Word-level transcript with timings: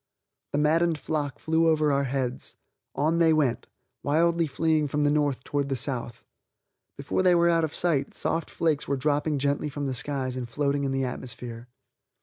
The 0.53 0.57
maddened 0.57 0.97
flock 0.97 1.37
flew 1.37 1.67
over 1.69 1.91
our 1.91 2.05
heads; 2.05 2.55
on 2.95 3.19
they 3.19 3.31
went, 3.31 3.67
wildly 4.01 4.47
fleeing 4.47 4.87
from 4.87 5.03
the 5.03 5.11
north 5.11 5.43
towards 5.43 5.69
the 5.69 5.75
south. 5.75 6.25
Before 6.97 7.21
they 7.21 7.35
were 7.35 7.51
out 7.51 7.63
of 7.63 7.75
sight, 7.75 8.15
soft 8.15 8.49
flakes 8.49 8.87
were 8.87 8.97
dropping 8.97 9.37
gently 9.37 9.69
from 9.69 9.85
the 9.85 9.93
skies 9.93 10.35
and 10.35 10.49
floating 10.49 10.85
in 10.85 10.91
the 10.91 11.05
atmosphere. 11.05 11.67